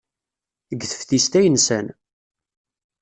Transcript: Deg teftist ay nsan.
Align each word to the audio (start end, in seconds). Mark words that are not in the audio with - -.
Deg 0.69 0.81
teftist 0.91 1.33
ay 1.39 1.47
nsan. 1.49 1.87